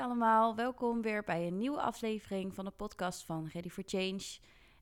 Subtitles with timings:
[0.00, 4.38] Allemaal, welkom weer bij een nieuwe aflevering van de podcast van Ready for Change.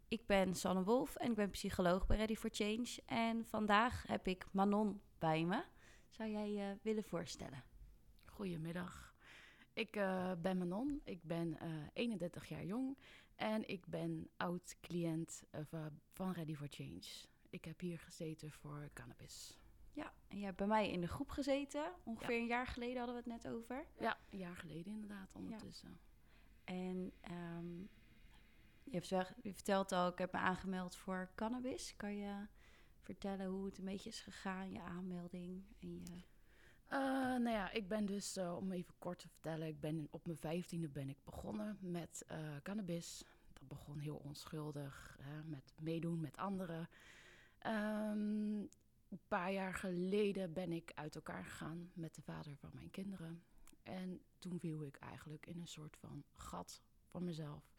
[0.08, 2.88] Ik ben Sanne Wolf en ik ben psycholoog bij Ready for Change.
[3.06, 5.62] En vandaag heb ik Manon bij me.
[6.08, 7.62] Zou jij je willen voorstellen?
[8.24, 9.14] Goedemiddag.
[9.72, 12.98] Ik uh, ben Manon, ik ben uh, 31 jaar jong
[13.36, 17.26] en ik ben oud-cliënt uh, van Ready for Change.
[17.50, 19.58] Ik heb hier gezeten voor cannabis.
[19.92, 21.92] Ja, en jij hebt bij mij in de groep gezeten.
[22.04, 22.40] Ongeveer Ja.
[22.40, 23.86] een jaar geleden hadden we het net over.
[23.98, 26.00] Ja, een jaar geleden inderdaad ondertussen.
[26.64, 27.78] En ehm,
[28.82, 29.08] je, hebt
[29.42, 31.96] je vertelt al, ik heb me aangemeld voor cannabis.
[31.96, 32.46] Kan je
[33.00, 36.22] vertellen hoe het een beetje is gegaan, je aanmelding en je...
[36.86, 40.26] Eh, nou ja, ik ben dus, eh, om even kort te vertellen, ik ben op
[40.26, 43.24] mijn vijftiende ben ik begonnen met eh, cannabis.
[43.52, 46.88] Dat begon heel onschuldig, hè, met meedoen met anderen.
[47.58, 48.62] Ehm,
[49.10, 53.42] een paar jaar geleden ben ik uit elkaar gegaan met de vader van mijn kinderen.
[53.82, 57.72] En toen viel ik eigenlijk in een soort van gat van mezelf.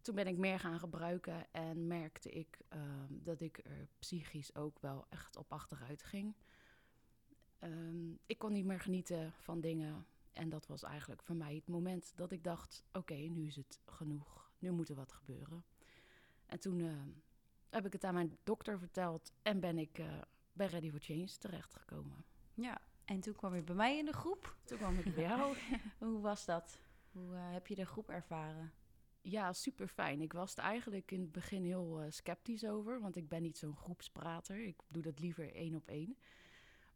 [0.00, 4.78] Toen ben ik meer gaan gebruiken en merkte ik ehm, dat ik er psychisch ook
[4.78, 6.34] wel echt op achteruit ging.
[7.58, 10.06] Ehm, ik kon niet meer genieten van dingen.
[10.32, 13.80] En dat was eigenlijk voor mij het moment dat ik dacht: oké, nu is het
[13.86, 14.50] genoeg.
[14.58, 15.64] Nu moet er wat gebeuren.
[16.46, 16.92] En toen eh,
[17.70, 20.20] heb ik het aan mijn dokter verteld en ben ik eh,
[20.54, 22.24] bij Ready for Change terechtgekomen.
[22.54, 24.56] Ja, en toen kwam je bij mij in de groep.
[24.64, 25.56] Toen kwam ik bij jou.
[25.98, 26.80] Hoe was dat?
[27.12, 28.72] Hoe eh, heb je de groep ervaren?
[29.20, 30.20] Ja, super fijn.
[30.20, 33.58] Ik was er eigenlijk in het begin heel eh, sceptisch over, want ik ben niet
[33.58, 34.66] zo'n groepsprater.
[34.66, 36.16] Ik doe dat liever één op één.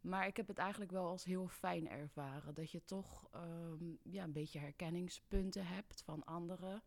[0.00, 2.54] Maar ik heb het eigenlijk wel als heel fijn ervaren.
[2.54, 6.82] Dat je toch ehm, ja, een beetje herkenningspunten hebt van anderen.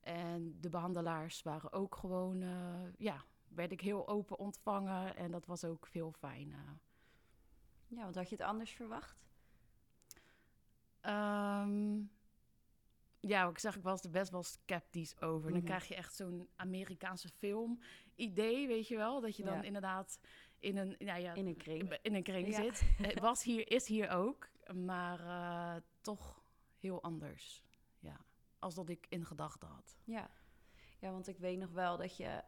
[0.00, 3.24] En de behandelaars waren ook gewoon, eh, ja,
[3.56, 5.16] werd ik heel open ontvangen.
[5.16, 6.52] En dat was ook veel fijn.
[6.52, 6.58] eh.
[7.88, 9.24] Ja, want had je het anders verwacht?
[11.00, 11.98] Ehm,
[13.20, 15.48] ja, ik zeg, ik was er best wel sceptisch over.
[15.50, 15.66] Dan Mhm.
[15.66, 17.80] krijg je echt zo'n Amerikaanse film
[18.14, 19.20] idee, weet je wel?
[19.20, 19.62] Dat je dan Ja.
[19.62, 20.18] inderdaad
[20.58, 21.92] in een, ja, ja, In een kring.
[22.02, 22.62] in een kring Ja.
[22.62, 22.80] zit.
[23.12, 26.42] Het was hier, is hier ook, maar eh, toch
[26.78, 27.64] heel anders.
[27.98, 28.20] Ja,
[28.58, 29.96] als dat ik in gedachten had.
[30.04, 30.30] Ja.
[30.98, 32.42] ja, want ik weet nog wel dat je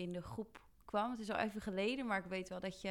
[0.00, 1.10] in de groep kwam.
[1.10, 2.90] Het is al even geleden, maar ik weet wel dat je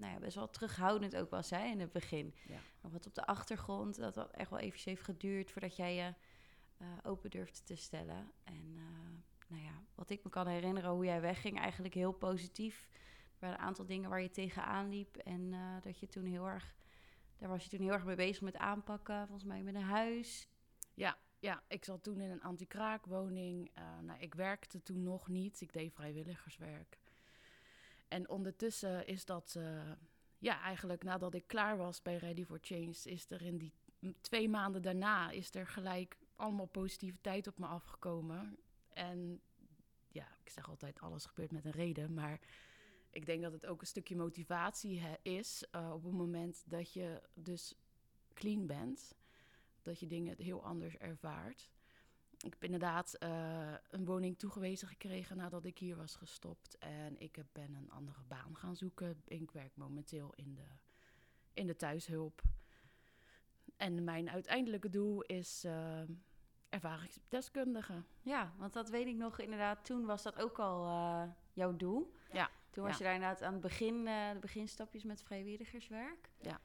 [0.00, 2.34] nou ja, best wel terughoudend ook was hè, in het begin.
[2.48, 2.58] Ja.
[2.80, 6.14] Nog wat op de achtergrond, dat dat echt wel eventjes heeft geduurd voordat jij je
[6.76, 8.32] eh, open durfde te stellen.
[8.44, 12.88] En eh, nou ja, wat ik me kan herinneren, hoe jij wegging, eigenlijk heel positief.
[12.92, 16.46] Er waren een aantal dingen waar je tegenaan liep en eh, dat je toen heel
[16.46, 16.74] erg...
[17.36, 20.48] Daar was je toen heel erg mee bezig met aanpakken, volgens mij met een huis.
[20.94, 23.70] Ja, ja, ik zat toen in een anti-kraakwoning.
[23.74, 25.60] Eh, nou, ik werkte toen nog niet.
[25.60, 26.98] Ik deed vrijwilligerswerk.
[28.08, 29.90] En ondertussen is dat, eh,
[30.38, 33.72] ja, eigenlijk nadat ik klaar was bij Ready for Change, is er in die
[34.20, 38.58] twee maanden daarna is er gelijk allemaal positiviteit op me afgekomen.
[38.88, 39.40] En
[40.08, 42.40] ja, ik zeg altijd alles gebeurt met een reden, maar
[43.10, 47.22] ik denk dat het ook een stukje motivatie is eh, op het moment dat je
[47.34, 47.74] dus
[48.34, 49.14] clean bent
[49.84, 51.70] dat je dingen heel anders ervaart.
[52.44, 56.78] Ik heb inderdaad eh, een woning toegewezen gekregen nadat ik hier was gestopt.
[56.78, 59.22] En ik ben een andere baan gaan zoeken.
[59.24, 60.66] Ik werk momenteel in de,
[61.52, 62.42] in de thuishulp.
[63.76, 66.02] En mijn uiteindelijke doel is eh,
[66.68, 68.02] ervaringsdeskundige.
[68.22, 69.84] Ja, want dat weet ik nog inderdaad.
[69.84, 72.14] Toen was dat ook al eh, jouw doel.
[72.32, 72.98] Ja, Toen was ja.
[72.98, 76.30] je daar inderdaad aan het begin, de beginstapjes met vrijwilligerswerk.
[76.40, 76.60] Ja.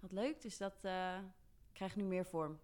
[0.00, 0.84] Wat leuk, dus dat
[1.78, 2.60] krijgt nu meer vorm.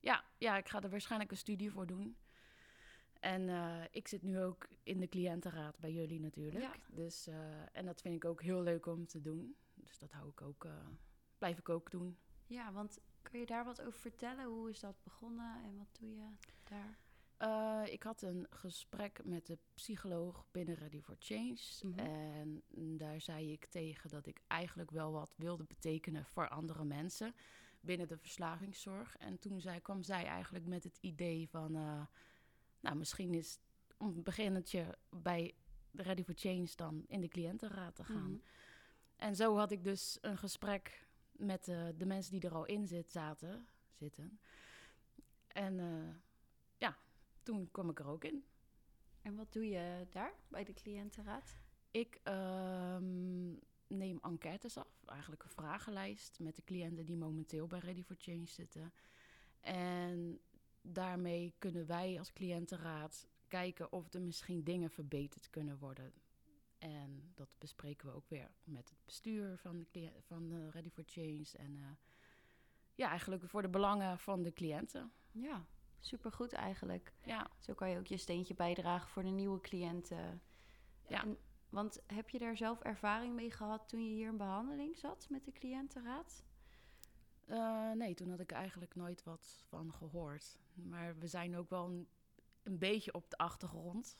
[0.00, 2.16] Ja, ja, ik ga er waarschijnlijk een studie voor doen.
[3.20, 6.64] En eh, ik zit nu ook in de cliëntenraad bij jullie natuurlijk.
[6.64, 6.72] Ja.
[6.90, 9.56] Dus, eh, en dat vind ik ook heel leuk om te doen.
[9.74, 10.86] Dus dat hou ik ook, eh,
[11.38, 12.18] blijf ik ook doen.
[12.46, 14.44] Ja, want kun je daar wat over vertellen?
[14.44, 16.28] Hoe is dat begonnen en wat doe je
[16.64, 16.98] daar?
[17.38, 21.58] Eh, ik had een gesprek met de psycholoog binnen Ready for Change.
[21.82, 21.98] Mhm.
[21.98, 22.62] En
[22.96, 27.34] daar zei ik tegen dat ik eigenlijk wel wat wilde betekenen voor andere mensen
[27.80, 29.16] binnen de verslavingszorg.
[29.16, 32.02] En toen kwam zij eigenlijk met het idee van, eh,
[32.80, 33.58] nou misschien is
[33.96, 35.54] om een beginnetje bij
[35.90, 38.30] de Ready for Change dan in de cliëntenraad te gaan.
[38.30, 38.40] Mhm.
[39.16, 42.86] En zo had ik dus een gesprek met eh, de mensen die er al in
[42.86, 44.40] zit, zaten, zitten.
[45.46, 46.14] En eh,
[46.78, 46.98] ja,
[47.42, 48.44] toen kwam ik er ook in.
[49.22, 51.56] En wat doe je daar bij de cliëntenraad?
[51.90, 53.54] Ik ehm,
[53.88, 58.46] neem enquêtes af, eigenlijk een vragenlijst met de cliënten die momenteel bij Ready for Change
[58.46, 58.92] zitten.
[59.60, 60.40] En
[60.80, 66.12] daarmee kunnen wij als cliëntenraad kijken of er misschien dingen verbeterd kunnen worden.
[66.78, 71.04] En dat bespreken we ook weer met het bestuur van, de van eh, Ready for
[71.06, 71.46] Change.
[71.56, 71.82] En eh,
[72.94, 75.12] ja, eigenlijk voor de belangen van de cliënten.
[75.30, 75.66] Ja,
[76.00, 77.12] supergoed eigenlijk.
[77.24, 77.50] Ja.
[77.58, 80.42] Zo kan je ook je steentje bijdragen voor de nieuwe cliënten.
[81.08, 81.22] Ja.
[81.22, 81.38] En,
[81.70, 85.44] want heb je daar zelf ervaring mee gehad toen je hier in behandeling zat met
[85.44, 86.42] de cliëntenraad?
[87.46, 90.58] Uh, nee, toen had ik eigenlijk nooit wat van gehoord.
[90.74, 92.06] Maar we zijn ook wel
[92.62, 94.16] een, beetje op de achtergrond.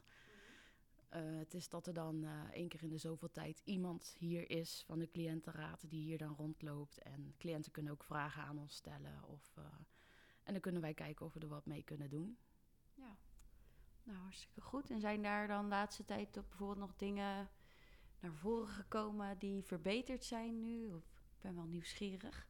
[1.15, 4.51] Uh, het is dat er dan uh, één keer in de zoveel tijd iemand hier
[4.51, 6.99] is van de cliëntenraad die hier dan rondloopt.
[6.99, 9.25] En cliënten kunnen ook vragen aan ons stellen.
[9.25, 9.57] Of,
[10.43, 12.39] en dan kunnen wij kijken of we er wat mee kunnen doen.
[14.09, 14.91] Nou hartstikke goed.
[14.91, 17.49] En zijn daar dan de laatste tijd bijvoorbeeld nog dingen
[18.21, 20.93] naar voren gekomen die verbeterd zijn nu?
[20.93, 22.47] Of, ik ben wel nieuwsgierig.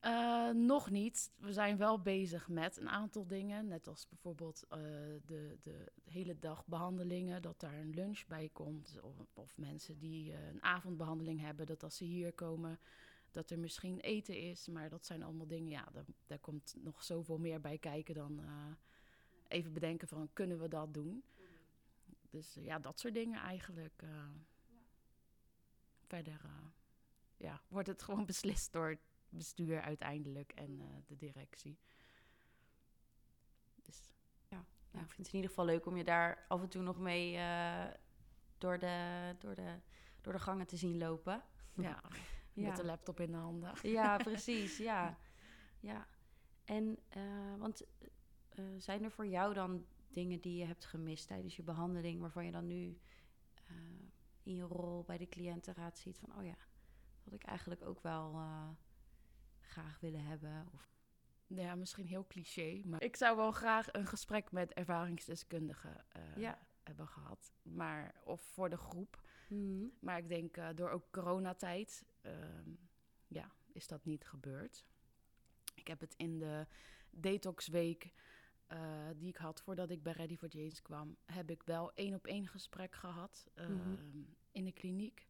[0.00, 1.32] Uh, nog niet.
[1.36, 3.66] We zijn wel bezig met een aantal dingen.
[3.66, 4.78] Net als bijvoorbeeld uh,
[5.26, 8.98] de, de hele dag behandelingen, dat daar een lunch bij komt.
[9.02, 12.78] Of, of mensen die uh, een avondbehandeling hebben, dat als ze hier komen,
[13.30, 14.68] dat er misschien eten is.
[14.68, 18.40] Maar dat zijn allemaal dingen, ja, daar, daar komt nog zoveel meer bij kijken dan
[19.52, 21.24] even bedenken van, kunnen we dat doen?
[22.30, 24.02] Dus ja, dat soort dingen eigenlijk.
[26.06, 26.40] Verder
[27.36, 31.78] ja, wordt het gewoon beslist door bestuur uiteindelijk en uh, de directie.
[33.82, 34.00] Dus,
[34.48, 34.64] ja.
[34.90, 36.98] Nou, ik vind het in ieder geval leuk om je daar af en toe nog
[36.98, 37.32] mee
[38.58, 39.78] door, de, door, de,
[40.20, 41.42] door de gangen te zien lopen.
[41.74, 42.02] Ja,
[42.52, 42.68] ja.
[42.68, 43.72] met de laptop in de handen.
[43.82, 45.18] Ja, precies, ja.
[45.80, 46.06] ja.
[46.64, 46.98] En,
[48.58, 52.20] uh, want zijn er voor jou dan dingen die je hebt gemist tijdens je behandeling,
[52.20, 52.98] waarvan je dan nu
[54.42, 56.56] in je rol bij de cliëntenraad ziet van, oh ja,
[57.14, 58.40] dat had ik eigenlijk ook wel
[59.60, 60.68] graag willen hebben?
[60.74, 60.90] Of...
[61.46, 66.04] Ja, misschien heel cliché, maar ik zou wel graag een gesprek met ervaringsdeskundigen
[66.36, 66.58] ja.
[66.82, 67.52] hebben gehad.
[67.62, 69.20] Maar, of voor de groep.
[69.48, 69.92] Mm.
[70.00, 72.32] Maar ik denk door ook coronatijd, uh,
[73.26, 74.84] ja, is dat niet gebeurd.
[75.74, 76.66] Ik heb het in de
[77.10, 78.12] detoxweek
[78.72, 78.78] uh,
[79.16, 82.26] die ik had voordat ik bij Ready for James kwam, heb ik wel één op
[82.26, 84.26] één gesprek gehad mm-hmm.
[84.52, 85.28] in de kliniek.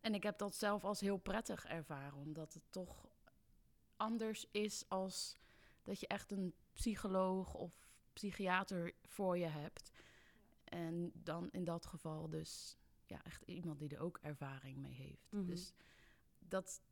[0.00, 3.08] En ik heb dat zelf als heel prettig ervaren, omdat het toch
[3.96, 5.36] anders is als
[5.82, 9.90] dat je echt een psycholoog of psychiater voor je hebt.
[10.64, 12.76] En dan in dat geval dus
[13.06, 15.32] ja, echt iemand die er ook ervaring mee heeft.
[15.32, 15.44] Mhm.
[15.44, 15.72] Dus
[16.38, 16.82] dat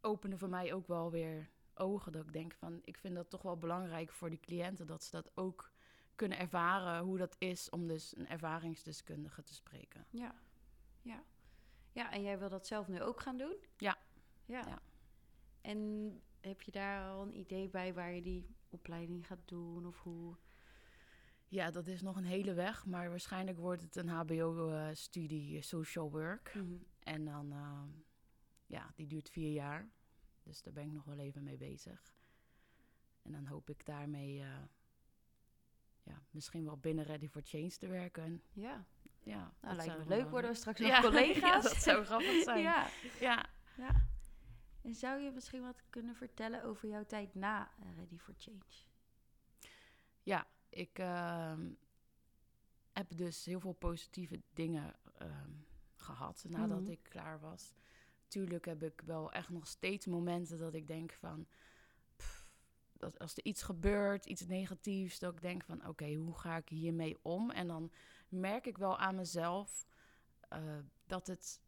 [0.00, 2.12] opende voor mij ook wel weer ogen.
[2.12, 4.86] Dat ik denk van, ik vind dat toch wel belangrijk voor de cliënten...
[4.86, 5.70] dat ze dat ook
[6.14, 10.06] kunnen ervaren, hoe dat is om dus een ervaringsdeskundige te spreken.
[10.10, 10.34] Ja,
[11.02, 11.24] ja.
[11.92, 13.56] Ja, en jij wil dat zelf nu ook gaan doen?
[13.76, 13.98] Ja.
[14.44, 14.62] Ja.
[14.66, 14.82] Ja.
[15.60, 20.02] En heb je daar al een idee bij waar je die opleiding gaat doen of
[20.02, 20.36] hoe?
[21.48, 26.10] Ja, dat is nog een hele weg, maar waarschijnlijk wordt het een HBO-studie uh, Social
[26.10, 26.54] Work.
[26.54, 26.74] Mhm.
[26.98, 27.82] En dan, uh,
[28.66, 29.88] ja, die duurt vier jaar.
[30.48, 32.14] Dus daar ben ik nog wel even mee bezig.
[33.22, 34.56] En dan hoop ik daarmee, uh,
[36.02, 38.42] ja, misschien wel binnen Ready for Change te werken.
[38.52, 38.84] Ja.
[39.22, 40.20] Ja, nou, lijkt me zou leuk.
[40.22, 41.40] wel- Worden we straks nog Ja, collega's?
[41.40, 42.62] ja, dat zou grappig zijn.
[42.70, 42.88] ja.
[43.20, 43.46] Ja.
[43.76, 44.06] ja.
[44.82, 48.86] En zou je misschien wat kunnen vertellen over jouw tijd na eh, Ready for Change?
[50.22, 51.70] Ja, ik ehm,
[52.92, 55.50] heb dus heel veel positieve dingen ehm,
[55.94, 56.90] gehad nadat Mhm.
[56.90, 57.74] ik klaar was.
[58.28, 61.46] Tuurlijk heb ik wel echt nog steeds momenten dat ik denk van...
[62.16, 62.50] pff,
[62.92, 65.86] dat als er iets gebeurt, iets negatiefs, dat ik denk van...
[65.88, 67.50] oké, hoe ga ik hiermee om?
[67.50, 67.92] En dan
[68.28, 69.86] merk ik wel aan mezelf
[70.48, 71.60] eh, dat, het,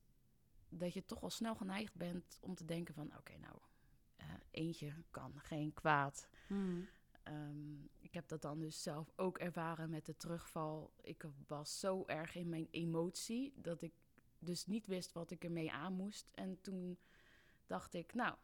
[0.69, 3.17] dat je toch al snel geneigd bent om te denken van...
[3.17, 3.57] oké, nou,
[4.17, 6.29] eh, eentje kan geen kwaad.
[7.23, 10.93] Ehm, ik heb dat dan dus zelf ook ervaren met de terugval.
[11.02, 13.93] Ik was zo erg in mijn emotie dat ik
[14.40, 16.30] dus niet wist wat ik ermee aan moest.
[16.35, 16.99] En toen
[17.66, 18.35] dacht ik, nou,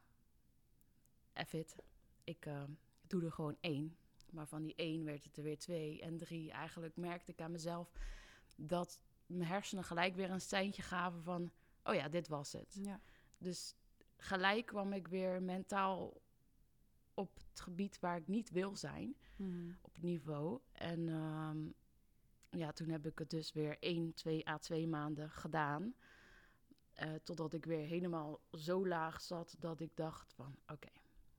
[1.46, 1.76] F it.
[2.24, 2.62] Ik eh,
[3.06, 3.96] doe er gewoon één.
[4.30, 6.50] Maar van die één werd het er weer twee en drie.
[6.50, 7.92] Eigenlijk merkte ik aan mezelf
[8.56, 11.50] dat mijn hersenen gelijk weer een seintje gaven van...
[11.84, 12.78] oh ja, dit was het.
[12.82, 13.00] Ja.
[13.38, 13.74] Dus
[14.16, 16.20] gelijk kwam ik weer mentaal
[17.14, 19.70] op het gebied waar ik niet wil zijn, Mhm.
[19.80, 20.60] op het niveau.
[20.72, 21.58] En ehm,
[22.58, 25.94] ja, toen heb ik het dus weer 1, 2 à 2 maanden gedaan.
[26.92, 30.88] Eh, totdat ik weer helemaal zo laag zat dat ik dacht van oké,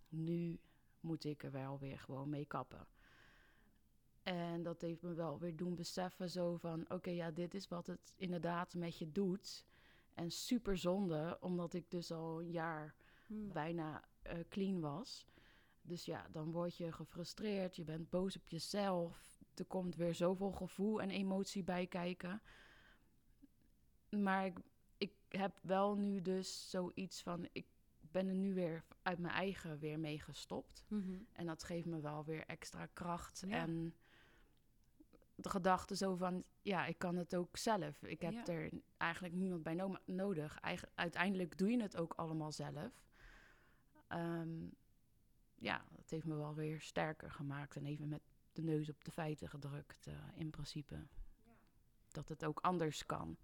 [0.09, 0.59] nu
[0.99, 2.87] moet ik er wel weer gewoon mee kappen.
[4.23, 7.87] En dat heeft me wel weer doen beseffen zo van oké, ja, dit is wat
[7.87, 9.65] het inderdaad met je doet.
[10.13, 12.95] En super zonde, omdat ik dus al een jaar
[13.27, 13.51] Mhm.
[13.51, 15.27] bijna eh, clean was.
[15.81, 19.36] Dus ja, dan word je gefrustreerd, je bent boos op jezelf.
[19.59, 22.41] Er komt weer zoveel gevoel en emotie bij kijken.
[24.09, 24.57] Maar ik,
[24.97, 27.65] ik heb wel nu dus zoiets van, ik
[27.99, 30.85] ben er nu weer uit mijn eigen weer mee gestopt.
[30.87, 31.17] Mhm.
[31.33, 33.43] En dat geeft me wel weer extra kracht.
[33.47, 33.57] Ja.
[33.57, 33.95] En
[35.35, 38.03] de gedachte zo van, ja, ik kan het ook zelf.
[38.03, 38.45] Ik heb Ja.
[38.45, 40.59] er eigenlijk niemand bij no- nodig.
[40.59, 43.05] Eigen- uiteindelijk doe je het ook allemaal zelf.
[44.07, 44.65] Ehm,
[45.55, 47.75] ja, dat heeft me wel weer sterker gemaakt.
[47.75, 48.21] En even met
[48.57, 51.07] de neus op de feiten gedrukt, eh, in principe.
[52.11, 53.37] Dat het ook anders kan.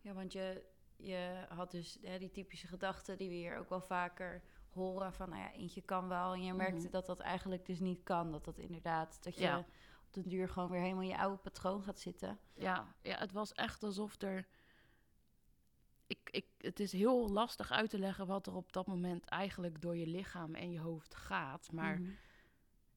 [0.00, 0.64] Ja, want je,
[0.96, 5.28] je had dus hè, die typische gedachten die we hier ook wel vaker horen van,
[5.28, 6.32] nou ja, eentje kan wel.
[6.32, 6.90] En je merkte Mhm.
[6.90, 8.30] dat dat eigenlijk dus niet kan.
[8.32, 9.58] Dat dat inderdaad, dat je Ja.
[10.06, 12.38] op den duur gewoon weer helemaal in je oude patroon gaat zitten.
[12.54, 14.46] Ja, ja, het was echt alsof er.
[16.06, 19.80] Ik, ik, het is heel lastig uit te leggen wat er op dat moment eigenlijk
[19.82, 21.72] door je lichaam en je hoofd gaat.
[21.72, 22.10] Maar Mhm.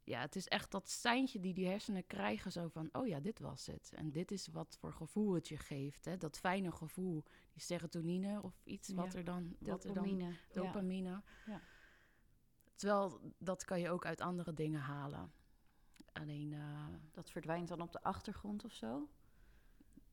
[0.08, 2.52] Ja, het is echt dat seintje die die hersenen krijgen.
[2.52, 3.92] Zo van: oh ja, dit was het.
[3.96, 6.06] En dit is wat voor gevoel het je geeft.
[6.06, 6.18] Hè?
[6.18, 7.24] Dat fijne gevoel,
[7.54, 9.56] die serotonine of iets wat Ja, er dan.
[9.60, 10.24] Wat er dan dopamine.
[10.30, 10.62] ja.
[10.62, 11.22] dopamine.
[11.46, 11.62] Ja.
[12.76, 15.32] Terwijl dat kan je ook uit andere dingen halen.
[16.14, 16.54] Alleen.
[16.54, 19.10] eh, Dat verdwijnt dan op de achtergrond of zo?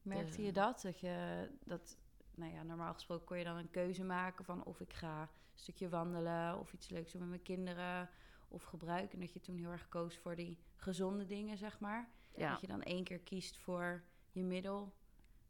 [0.03, 0.81] Merkte De- je dat?
[0.83, 1.97] Dat je dat,
[2.35, 5.29] nou ja, normaal gesproken kon je dan een keuze maken van of ik ga een
[5.55, 8.11] stukje wandelen of iets leuks doen met mijn kinderen
[8.54, 9.12] of gebruiken.
[9.14, 12.08] En dat je toen heel erg koos voor die gezonde dingen, zeg maar.
[12.37, 12.50] ja.
[12.50, 14.94] Dat je dan één keer kiest voor je middel.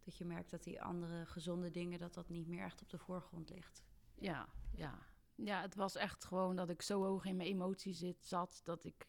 [0.04, 2.98] Dat je merkt dat die andere gezonde dingen, dat dat niet meer echt op de
[2.98, 3.84] voorgrond ligt.
[4.14, 4.98] Ja, ja.
[5.34, 8.84] Ja, het was echt gewoon dat ik zo hoog in mijn emotie zit, zat, dat
[8.84, 9.06] ik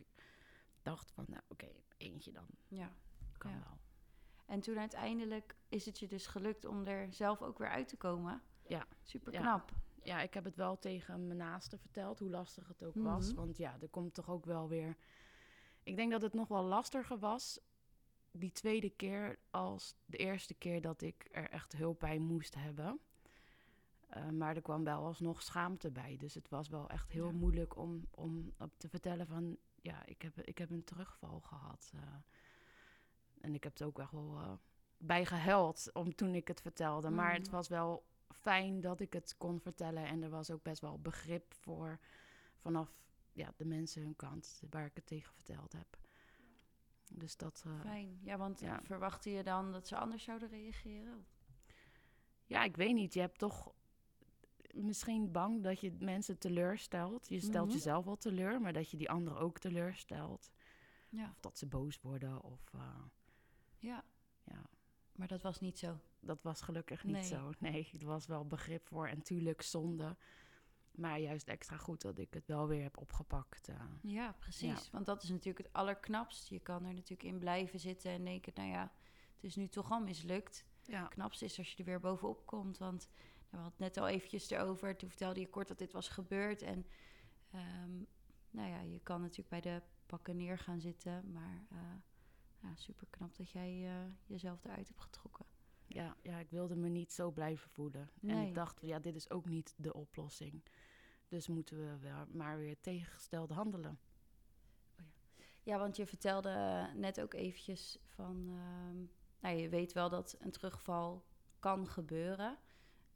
[0.81, 2.91] dacht van, nou oké, eentje dan, Ja.
[3.37, 3.59] kan Ja.
[3.59, 3.79] wel.
[4.45, 7.97] En toen uiteindelijk is het je dus gelukt om er zelf ook weer uit te
[7.97, 8.41] komen.
[8.67, 8.85] Ja.
[9.03, 9.69] Super knap.
[9.71, 9.75] Ja,
[10.05, 13.27] ik heb het wel tegen mijn naasten verteld, hoe lastig het ook was.
[13.27, 13.35] Mhm.
[13.35, 14.97] Want ja, er komt toch ook wel weer...
[15.83, 17.59] Ik denk dat het nog wel lastiger was,
[18.31, 23.00] die tweede keer, als de eerste keer dat ik er echt hulp bij moest hebben.
[24.09, 26.17] Eh, maar er kwam wel alsnog schaamte bij.
[26.17, 27.31] Dus het was wel echt heel Ja.
[27.38, 29.57] moeilijk om, om op te vertellen van...
[29.81, 31.91] Ja, ik heb, ik heb een terugval gehad.
[31.95, 32.01] eh.
[33.41, 34.51] en ik heb het ook echt wel eh,
[34.97, 37.09] bij gehuild om toen ik het vertelde.
[37.09, 37.55] Maar het Mhm.
[37.55, 38.05] was wel
[38.45, 40.05] fijn dat ik het kon vertellen.
[40.05, 41.99] En er was ook best wel begrip voor
[42.57, 42.91] vanaf
[43.31, 45.97] ja, de mensen hun kant waar ik het tegen verteld heb.
[47.11, 47.63] Dus dat...
[47.67, 48.19] eh, Fijn.
[48.21, 48.79] Ja, want ja.
[48.83, 51.25] verwachtte je dan dat ze anders zouden reageren?
[52.45, 53.13] Ja, ik weet niet.
[53.13, 53.73] Je hebt toch
[54.71, 57.29] misschien bang dat je mensen teleurstelt.
[57.29, 57.75] Je stelt Mhm.
[57.75, 60.51] jezelf wel teleur, maar dat je die anderen ook teleurstelt.
[61.09, 61.29] Ja.
[61.29, 62.41] Of dat ze boos worden.
[62.41, 63.01] Of eh,
[63.77, 64.03] Ja,
[64.43, 64.65] ja,
[65.15, 66.00] maar dat was niet zo.
[66.19, 67.24] dat was gelukkig niet Nee.
[67.24, 67.51] zo.
[67.60, 69.07] Nee, er was wel begrip voor.
[69.07, 70.15] En tuurlijk zonde.
[70.91, 73.67] Maar juist extra goed dat ik het wel weer heb opgepakt.
[73.67, 73.75] eh.
[74.01, 74.89] Ja, precies.
[74.91, 76.48] Want dat is natuurlijk het allerknapst.
[76.48, 78.91] Je kan er natuurlijk in blijven zitten en denken, nou ja,
[79.36, 80.65] het is nu toch al mislukt.
[80.84, 81.00] ja.
[81.03, 82.77] Het knapste is als je er weer bovenop komt.
[82.77, 83.17] Want nou,
[83.50, 84.95] we hadden het net al eventjes erover.
[84.98, 86.62] Toen vertelde je kort dat dit was gebeurd.
[86.62, 86.86] En
[87.51, 87.91] ehm,
[88.50, 91.31] nou ja, je kan natuurlijk bij de pakken neer gaan zitten.
[91.31, 91.77] Maar eh
[92.65, 95.45] ja, super knap dat jij eh, jezelf eruit hebt getrokken.
[95.88, 98.10] Ja, ja, ik wilde me niet zo blijven voelen.
[98.22, 100.63] En ik dacht, ja, dit is ook niet de oplossing.
[101.27, 104.00] Dus moeten we wel maar weer tegengesteld handelen.
[105.63, 108.48] Ja, want je vertelde eh, net ook eventjes van...
[108.50, 109.05] ehm,
[109.39, 111.25] nou, je weet wel dat een terugval
[111.60, 112.57] kan gebeuren.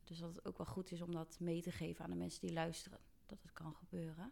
[0.03, 2.41] Dus dat het ook wel goed is om dat mee te geven aan de mensen
[2.41, 2.99] die luisteren.
[3.25, 4.31] Dat het kan gebeuren.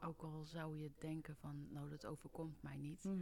[0.00, 3.04] Ook al zou je denken van, nou, dat overkomt mij niet.
[3.04, 3.12] Eh,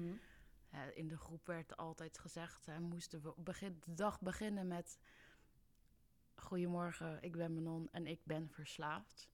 [0.94, 4.98] in de groep werd altijd gezegd, hè, moesten we de dag beginnen met...
[6.34, 9.30] Goedemorgen, ik ben Manon en ik ben verslaafd.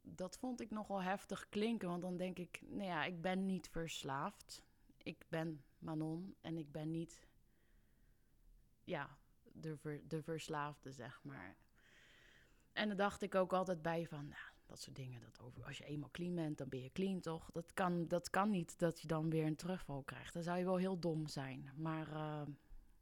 [0.00, 2.60] Dat vond ik nogal heftig klinken, want dan denk ik...
[2.62, 4.62] Nou ja, ik ben niet verslaafd.
[4.96, 7.26] Ik ben Manon en ik ben niet...
[8.84, 11.56] Ja, de, ver- de verslaafde, zeg maar.
[12.72, 14.28] En dan dacht ik ook altijd bij van...
[14.28, 17.20] Nou, dat soort dingen, dat over, als je eenmaal clean bent, dan ben je clean
[17.20, 17.50] toch?
[17.52, 20.32] Dat kan, dat kan niet dat je dan weer een terugval krijgt.
[20.32, 21.70] Dan zou je wel heel dom zijn.
[21.76, 22.42] Maar eh,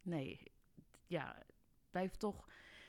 [0.03, 0.41] nee,
[1.07, 1.43] ja,
[1.91, 2.49] blijf toch...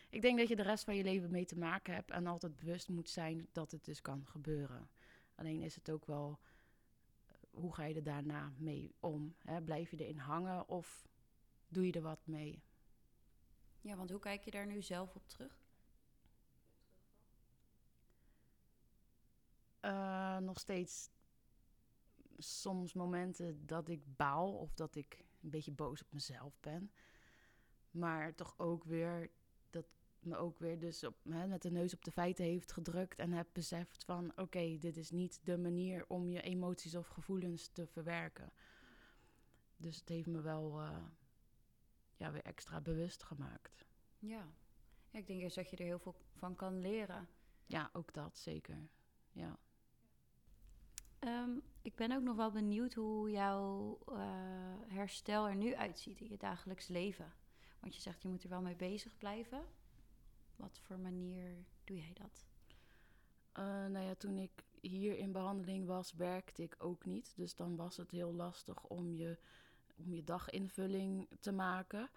[0.09, 2.55] Ik denk dat je de rest van je leven mee te maken hebt en altijd
[2.55, 4.89] bewust moet zijn dat het dus kan gebeuren.
[5.35, 6.39] Alleen is het ook wel,
[7.27, 9.35] eh, hoe ga je er daarna mee om?
[9.37, 9.61] Hè?
[9.61, 11.07] Blijf je erin hangen of
[11.67, 12.63] doe je er wat mee?
[13.81, 15.60] Ja, want hoe kijk je daar nu zelf op terug?
[19.81, 21.09] Eh, nog steeds
[22.37, 26.91] soms momenten dat ik baal of dat ik een beetje boos op mezelf ben.
[27.91, 29.31] Maar toch ook weer
[29.69, 29.85] dat
[30.19, 33.31] me ook weer dus op, hè, met de neus op de feiten heeft gedrukt en
[33.31, 37.87] heb beseft van oké, dit is niet de manier om je emoties of gevoelens te
[37.87, 38.53] verwerken.
[39.77, 41.05] Dus het heeft me wel eh,
[42.17, 43.85] ja, weer extra bewust gemaakt.
[44.19, 44.53] Ja.
[45.09, 47.27] ja, ik denk eerst dat je er heel veel van kan leren.
[47.65, 48.89] Ja, ook dat zeker.
[49.31, 49.59] Ja.
[51.21, 51.51] Ehm,
[51.81, 54.15] ik ben ook nog wel benieuwd hoe jouw eh,
[54.87, 57.33] herstel er nu uitziet in je dagelijks leven.
[57.79, 59.65] Want je zegt je moet er wel mee bezig blijven.
[60.55, 62.45] Wat voor manier doe jij dat?
[63.59, 67.33] Uh, nou ja, toen ik hier in behandeling was, werkte ik ook niet.
[67.35, 69.37] Dus dan was het heel lastig om je,
[69.97, 72.09] om je daginvulling te maken.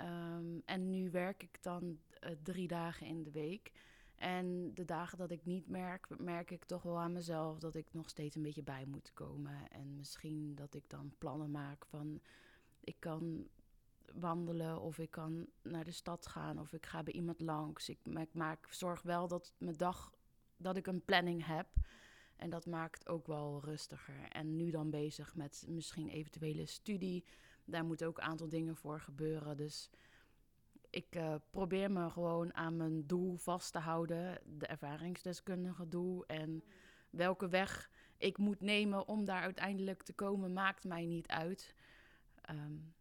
[0.00, 3.72] Um, en nu werk ik dan uh, drie dagen in de week.
[4.16, 7.86] En de dagen dat ik niet merk, merk ik toch wel aan mezelf dat ik
[7.90, 9.70] nog steeds een beetje bij moet komen.
[9.70, 12.20] En misschien dat ik dan plannen maak van
[12.80, 13.48] ik kan
[14.14, 17.88] wandelen of ik kan naar de stad gaan of ik ga bij iemand langs.
[17.88, 17.98] Ik,
[18.32, 20.12] maak zorg wel dat mijn dag
[20.56, 21.66] dat ik een planning heb.
[22.36, 24.28] En dat maakt ook wel rustiger.
[24.28, 27.24] En nu dan bezig met misschien eventuele studie.
[27.64, 29.56] Daar moeten ook een aantal dingen voor gebeuren.
[29.56, 29.90] Dus
[30.96, 34.40] ik uh, probeer me gewoon aan mijn doel vast te houden.
[34.44, 36.26] De ervaringsdeskundige doel.
[36.26, 36.64] En
[37.10, 41.74] welke weg ik moet nemen om daar uiteindelijk te komen, maakt mij niet uit.
[42.50, 42.94] Um,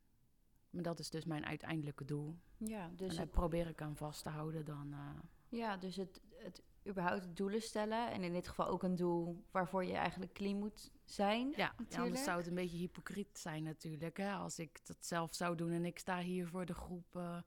[0.70, 2.36] maar dat is dus mijn uiteindelijke doel.
[2.58, 4.88] Ja, dus en daar probeer ik aan vast te houden dan.
[4.92, 5.10] Uh...
[5.50, 8.12] Ja, dus het, het überhaupt doelen stellen.
[8.12, 11.54] En in dit geval ook een doel waarvoor je eigenlijk clean moet zijn.
[11.56, 14.18] Ja, ja anders zou het een beetje hypocriet zijn natuurlijk.
[14.18, 14.34] Hè?
[14.34, 17.38] Als ik dat zelf zou doen en ik sta hier voor de groep uh,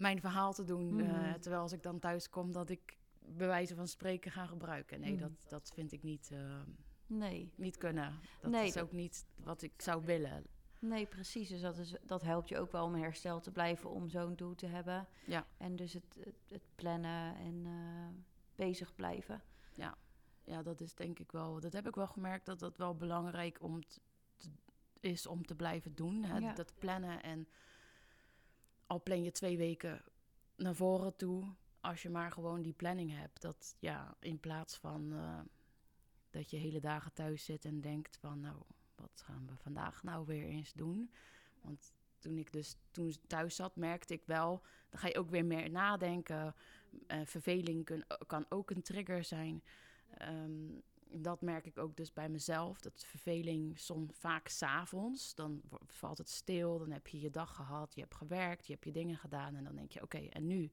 [0.00, 0.92] mijn verhaal te doen.
[0.92, 1.00] Mm.
[1.00, 5.00] Uh, terwijl als ik dan thuis kom dat ik bij wijze van spreken ga gebruiken.
[5.00, 5.18] Nee, mm.
[5.18, 6.60] dat, dat vind ik niet, uh,
[7.06, 7.52] nee.
[7.54, 8.20] niet kunnen.
[8.40, 10.44] Dat nee, is ook niet wat ik zou willen.
[10.78, 11.48] Nee, precies.
[11.48, 14.54] Dus dat, is, dat helpt je ook wel om herstel te blijven, om zo'n doel
[14.54, 15.08] te hebben.
[15.26, 15.46] Ja.
[15.56, 18.06] En dus het, het, plannen en uh,
[18.54, 19.42] bezig blijven.
[19.74, 19.96] Ja.
[20.44, 21.60] ja, dat is denk ik wel.
[21.60, 24.00] Dat heb ik wel gemerkt dat dat wel belangrijk om te,
[25.00, 26.22] is om te blijven doen.
[26.22, 26.38] Hè?
[26.38, 26.54] Ja.
[26.54, 27.48] Dat plannen en
[28.90, 30.02] al plan je twee weken
[30.56, 33.40] naar voren toe, als je maar gewoon die planning hebt.
[33.40, 35.40] Dat ja, in plaats van uh,
[36.30, 38.56] dat je hele dagen thuis zit en denkt van nou
[38.94, 41.10] wat gaan we vandaag nou weer eens doen?
[41.60, 45.44] Want toen ik dus toen thuis zat, merkte ik wel, dan ga je ook weer
[45.44, 46.54] meer nadenken.
[47.06, 49.62] Uh, verveling kan ook een trigger zijn.
[50.22, 52.80] Um, dat merk ik ook dus bij mezelf.
[52.80, 55.34] Dat verveling soms vaak s'avonds.
[55.34, 58.84] Dan valt het stil, dan heb je je dag gehad, je hebt gewerkt, je hebt
[58.84, 59.56] je dingen gedaan.
[59.56, 60.72] En dan denk je, oké, en nu?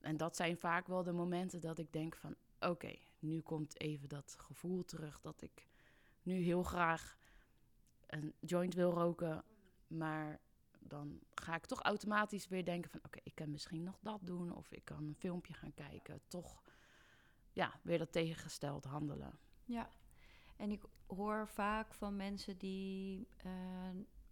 [0.00, 4.08] En dat zijn vaak wel de momenten dat ik denk van, oké, nu komt even
[4.08, 5.66] dat gevoel terug dat ik
[6.22, 7.16] nu heel graag
[8.06, 9.44] een joint wil roken,
[9.86, 10.40] maar
[10.78, 13.00] dan ga ik toch automatisch weer denken van...
[13.02, 16.20] oké, ik kan misschien nog dat doen of ik kan een filmpje gaan kijken.
[16.28, 16.62] Toch,
[17.52, 19.38] ja, weer dat tegengesteld handelen.
[19.66, 19.88] Ja,
[20.56, 23.52] en ik hoor vaak van mensen die uh,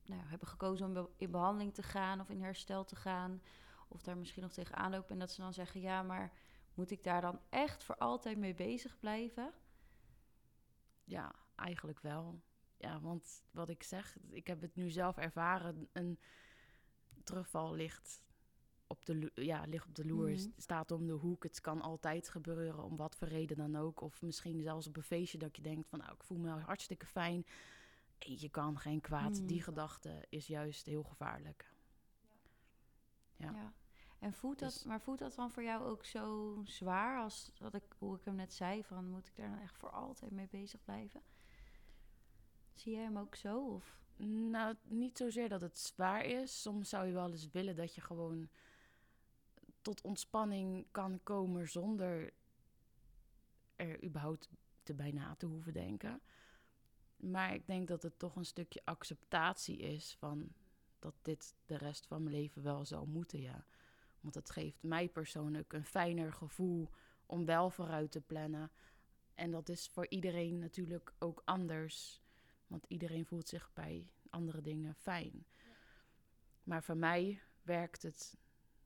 [0.04, 2.20] nou, hebben gekozen om in behandeling te gaan...
[2.20, 3.42] of in herstel te gaan,
[3.88, 5.10] of daar misschien nog tegenaan lopen...
[5.10, 6.32] en dat ze dan zeggen, ja, maar
[6.74, 9.52] moet ik daar dan echt voor altijd mee bezig blijven?
[11.04, 12.42] Ja, eigenlijk wel
[12.84, 15.88] ja, want wat ik zeg, ik heb het nu zelf ervaren.
[15.92, 16.18] Een
[17.22, 18.22] terugval ligt
[18.86, 21.42] op de, ja, ligt op de loer, mm staat om de hoek.
[21.42, 24.00] Het kan altijd gebeuren, om wat voor reden dan ook.
[24.00, 25.98] Of misschien zelfs op een feestje dat je denkt van...
[25.98, 27.46] nou, ik voel me hartstikke fijn.
[28.18, 29.34] je kan geen kwaad.
[29.34, 29.64] Die mhm.
[29.64, 31.72] gedachte is juist heel gevaarlijk.
[33.36, 33.50] Ja.
[33.50, 33.72] ja.
[34.18, 37.74] En voelt dat, dus maar voelt dat dan voor jou ook zo zwaar als wat
[37.74, 38.84] ik, hoe ik hem net zei?
[38.84, 41.22] Van moet ik daar dan echt voor altijd mee bezig blijven?
[42.74, 43.66] Zie jij hem ook zo?
[43.66, 44.00] Of?
[44.16, 46.62] Nou, niet zozeer dat het zwaar is.
[46.62, 48.48] Soms zou je wel eens willen dat je gewoon
[49.84, 52.32] tot ontspanning kan komen zonder
[53.76, 54.48] er überhaupt
[54.82, 56.20] te bijna te hoeven denken.
[57.16, 60.52] Maar ik denk dat het toch een stukje acceptatie is van
[60.98, 63.66] dat dit de rest van mijn leven wel zou moeten, ja.
[64.20, 66.88] Want het geeft mij persoonlijk een fijner gevoel
[67.26, 68.70] om wel vooruit te plannen.
[69.34, 72.22] En dat is voor iedereen natuurlijk ook anders.
[72.66, 75.46] Want iedereen voelt zich bij andere dingen fijn.
[76.62, 78.38] Maar voor mij werkt het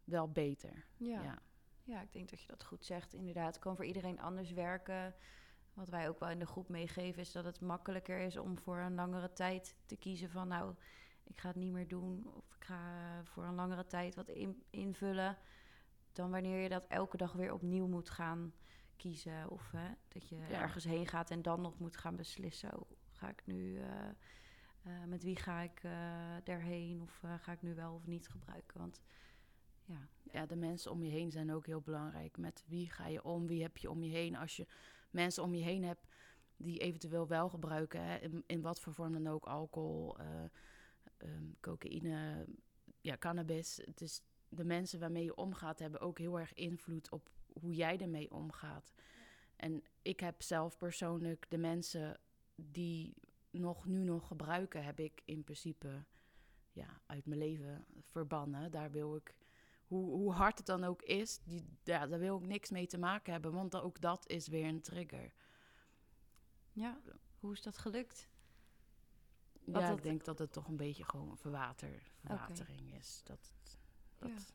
[0.08, 0.84] wel beter.
[0.96, 1.22] Ja.
[1.22, 1.38] ja.
[1.84, 2.00] Ja.
[2.00, 3.14] ik denk dat je dat goed zegt.
[3.14, 5.14] Inderdaad, het kan voor iedereen anders werken.
[5.74, 8.78] Wat wij ook wel in de groep meegeven is dat het makkelijker is om voor
[8.78, 10.74] een langere tijd te kiezen van nou,
[11.24, 12.80] ik ga het niet meer doen of ik ga
[13.24, 14.30] voor een langere tijd wat
[14.70, 15.38] invullen.
[16.12, 18.52] Dan wanneer je dat elke dag weer opnieuw moet gaan
[18.96, 19.50] kiezen.
[19.50, 22.70] Of hè, dat je ergens heen gaat en dan nog moet gaan beslissen
[23.18, 23.84] ga ik nu, uh,
[24.86, 25.92] uh, met wie ga ik uh,
[26.44, 28.78] daarheen of ga ik nu wel of niet gebruiken?
[28.78, 29.00] Want
[29.88, 30.08] ja.
[30.32, 32.36] ja, de mensen om je heen zijn ook heel belangrijk.
[32.36, 33.46] Met wie ga je om?
[33.46, 34.36] Wie heb je om je heen?
[34.36, 34.66] Als je
[35.10, 36.06] mensen om je heen hebt
[36.56, 40.16] die eventueel wel gebruiken, hè, in, in, wat voor vorm dan ook, alcohol,
[41.18, 42.46] um, cocaïne,
[43.00, 43.80] ja, cannabis.
[43.94, 48.30] Is de mensen waarmee je omgaat hebben ook heel erg invloed op hoe jij ermee
[48.30, 48.92] omgaat.
[49.56, 52.20] En ik heb zelf persoonlijk de mensen
[52.54, 53.14] die
[53.50, 56.04] nog nu nog gebruiken, heb ik in principe
[56.72, 58.70] ja, uit mijn leven verbannen.
[58.70, 59.34] Daar wil ik,
[59.88, 62.98] hoe, hoe hard het dan ook is, die, ja, daar wil ik niks mee te
[62.98, 65.32] maken hebben, want ook dat is weer een trigger.
[66.72, 67.00] Ja,
[67.38, 68.28] hoe is dat gelukt?
[69.72, 73.20] ja, ik denk dat het toch een beetje gewoon verwater, verwatering is.
[73.24, 73.54] Dat,
[74.18, 74.54] dat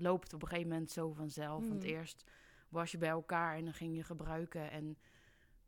[0.00, 1.68] loopt op een gegeven moment zo vanzelf.
[1.68, 1.88] Want mhm.
[1.88, 2.24] eerst
[2.68, 4.70] was je bij elkaar en dan ging je gebruiken.
[4.70, 4.98] En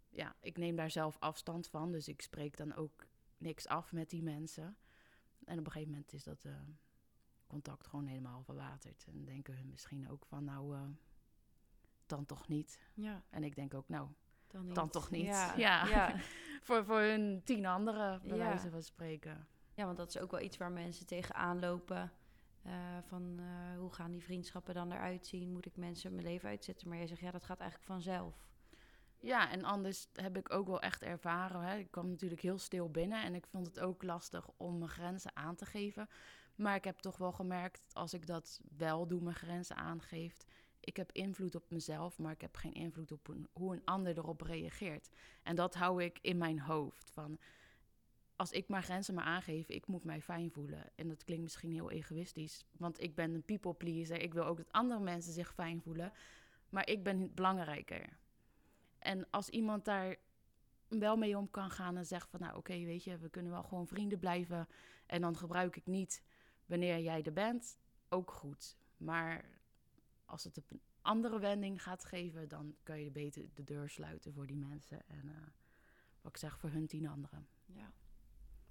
[0.08, 1.92] ja, ik neem daar zelf afstand van.
[1.92, 3.06] Dus ik spreek dan ook
[3.38, 4.76] niks af met die mensen.
[5.44, 6.52] En op een gegeven moment is dat uh,
[7.46, 9.04] contact gewoon helemaal verwaterd.
[9.08, 10.82] En denken hun misschien ook van, nou, uh,
[12.06, 12.80] dan toch niet.
[12.94, 13.22] Ja.
[13.30, 14.08] En ik denk ook, nou,
[14.46, 15.26] dan, dan toch niet.
[15.26, 15.54] Ja,
[15.96, 16.16] ja.
[16.66, 19.46] voor, voor hun tien anderen, bij wijze van spreken.
[19.74, 22.12] Ja, want dat is ook wel iets waar mensen tegenaan lopen.
[22.66, 23.40] Uh, van
[23.78, 25.52] hoe gaan die vriendschappen dan eruit zien?
[25.52, 26.88] Moet ik mensen mijn leven uitzetten?
[26.88, 28.46] Maar jij zegt, ja, dat gaat eigenlijk vanzelf.
[29.20, 31.60] Ja, en anders heb ik ook wel echt ervaren.
[31.60, 31.76] Hè.
[31.76, 35.36] Ik kwam natuurlijk heel stil binnen en ik vond het ook lastig om mijn grenzen
[35.36, 36.08] aan te geven.
[36.56, 40.46] Maar ik heb toch wel gemerkt, als ik dat wel doe, mijn grenzen aangeeft,
[40.80, 44.40] ik heb invloed op mezelf, maar ik heb geen invloed op hoe een ander erop
[44.40, 45.08] reageert.
[45.42, 47.10] En dat hou ik in mijn hoofd.
[47.10, 47.38] Van
[48.36, 50.90] als ik mijn grenzen maar aangeef, ik moet mij fijn voelen.
[50.94, 54.20] En dat klinkt misschien heel egoïstisch, want ik ben een people pleaser.
[54.20, 56.12] Ik wil ook dat andere mensen zich fijn voelen,
[56.68, 58.18] maar ik ben belangrijker.
[58.98, 60.16] En als iemand daar
[60.88, 63.62] wel mee om kan gaan en zegt van, nou oké, weet je, we kunnen wel
[63.62, 64.68] gewoon vrienden blijven
[65.06, 66.22] en dan gebruik ik niet
[66.66, 68.76] wanneer jij er bent, ook goed.
[68.96, 69.44] Maar
[70.24, 74.46] als het een andere wending gaat geven, dan kan je beter de deur sluiten voor
[74.46, 75.08] die mensen.
[75.08, 75.32] En uh,
[76.20, 77.48] wat ik zeg, voor hun tien anderen.
[77.66, 77.92] Ja.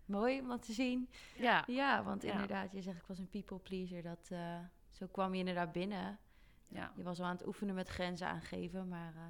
[0.05, 1.09] Mooi om dat te zien.
[1.37, 4.01] Ja, ja want inderdaad, je zegt ik was een people pleaser.
[4.01, 6.19] Dat, uh, zo kwam je inderdaad binnen.
[6.67, 6.93] Ja.
[6.95, 9.21] Je was wel aan het oefenen met grenzen aangeven, maar uh,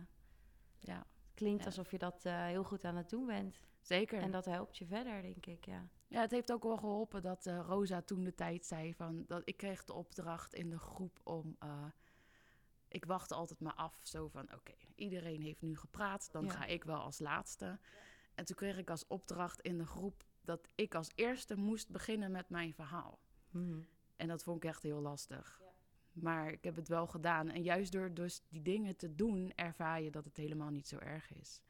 [0.80, 0.97] ja.
[0.97, 3.60] het klinkt alsof je dat heel goed aan het doen bent.
[3.82, 4.19] Zeker.
[4.19, 5.88] En dat helpt je verder, denk ik, ja.
[6.07, 9.23] Ja, het heeft ook wel geholpen dat Rosa toen de tijd zei van...
[9.27, 11.57] dat ik kreeg de opdracht in de groep om
[12.95, 13.99] ik wachtte altijd maar af.
[14.03, 17.79] Zo van, oké, iedereen heeft nu gepraat, dan ga ik wel als laatste.
[18.33, 22.31] En toen kreeg ik als opdracht in de groep dat ik als eerste moest beginnen
[22.31, 23.19] met mijn verhaal.
[23.49, 23.79] Mhm.
[24.15, 25.59] En dat vond ik echt heel lastig.
[25.61, 25.71] Ja.
[26.11, 27.49] Maar ik heb het wel gedaan.
[27.49, 30.97] En juist door dus die dingen te doen, ervaar je dat het helemaal niet zo
[30.97, 31.61] erg is.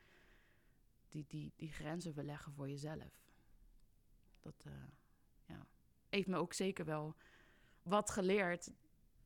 [1.10, 3.25] Die, die, die grenzen verleggen voor jezelf.
[4.46, 4.74] Dat uh,
[5.46, 5.68] ja.
[6.10, 7.16] heeft me ook zeker wel
[7.84, 8.72] wat geleerd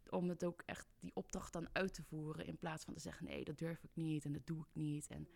[0.09, 2.45] om het ook echt die opdracht dan uit te voeren.
[2.45, 5.07] In plaats van te zeggen: nee, dat durf ik niet en dat doe ik niet.
[5.07, 5.27] En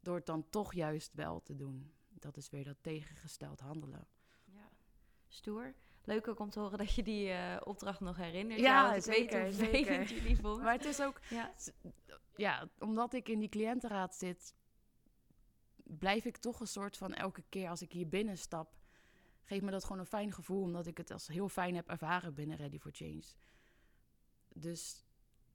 [0.00, 1.92] door het dan toch juist wel te doen.
[2.08, 4.06] Dat is weer dat tegengesteld handelen.
[4.44, 4.70] Ja,
[5.28, 5.74] stoer.
[6.04, 8.60] Leuk ook om te horen dat je die uh, opdracht nog herinnert.
[8.60, 10.02] Ja, ja zeker, weet zeker.
[10.14, 10.62] jullie vond.
[10.62, 11.54] Maar het is ook, ja.
[12.36, 14.54] ja, omdat ik in die cliëntenraad zit,
[15.84, 18.76] blijf ik toch een soort van elke keer als ik hier binnenstap,
[19.48, 22.34] geeft me dat gewoon een fijn gevoel, omdat ik het als heel fijn heb ervaren
[22.34, 23.24] binnen Ready for Change.
[24.48, 25.06] Dus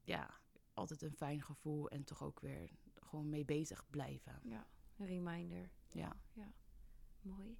[0.04, 0.40] ja,
[0.74, 4.40] altijd een fijn gevoel en toch ook weer gewoon mee bezig blijven.
[4.44, 5.70] Ja, een reminder.
[5.88, 6.16] Ja.
[6.34, 6.54] Ja,
[7.22, 7.58] mooi.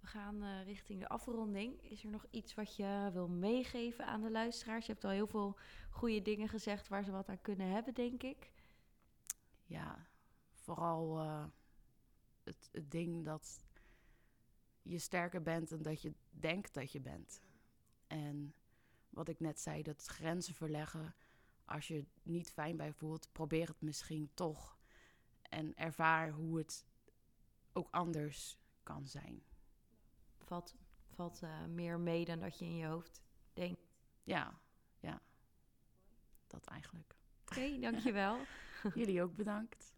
[0.00, 1.90] We gaan uh, richting de afronding.
[1.90, 4.86] Is er nog iets wat je wil meegeven aan de luisteraars?
[4.86, 5.58] Je hebt al heel veel
[5.90, 8.52] goede dingen gezegd waar ze wat aan kunnen hebben, denk ik.
[9.64, 10.06] Ja,
[10.52, 11.44] vooral uh,
[12.42, 13.64] het, het ding dat
[14.82, 17.40] je sterker bent dan dat je denkt dat je bent.
[18.06, 18.54] En
[19.08, 21.14] wat ik net zei, dat grenzen verleggen.
[21.64, 24.78] Als je niet fijn bij voelt, probeer het misschien toch.
[25.42, 26.84] En ervaar hoe het
[27.72, 29.42] ook anders kan zijn.
[30.38, 30.74] Valt,
[31.08, 33.20] valt uh, meer mee dan dat je in je hoofd
[33.52, 33.80] denkt.
[34.22, 34.60] Ja,
[35.00, 35.22] ja.
[36.46, 37.16] Dat eigenlijk.
[37.40, 38.38] Oké, okay, dankjewel.
[38.94, 39.94] Jullie ook bedankt.